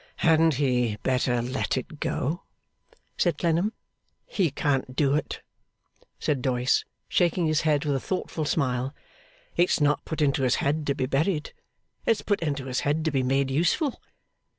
'Hadn't 0.15 0.55
he 0.55 0.97
better 1.03 1.43
let 1.43 1.77
it 1.77 1.99
go?' 1.99 2.41
said 3.17 3.37
Clennam. 3.37 3.71
'He 4.25 4.49
can't 4.49 4.95
do 4.95 5.13
it,' 5.13 5.43
said 6.17 6.41
Doyce, 6.41 6.85
shaking 7.07 7.45
his 7.45 7.61
head 7.61 7.85
with 7.85 7.93
a 7.93 7.99
thoughtful 7.99 8.45
smile. 8.45 8.95
'It's 9.55 9.79
not 9.79 10.03
put 10.03 10.19
into 10.19 10.41
his 10.41 10.55
head 10.55 10.87
to 10.87 10.95
be 10.95 11.05
buried. 11.05 11.53
It's 12.07 12.23
put 12.23 12.41
into 12.41 12.65
his 12.65 12.79
head 12.79 13.05
to 13.05 13.11
be 13.11 13.21
made 13.21 13.51
useful. 13.51 14.01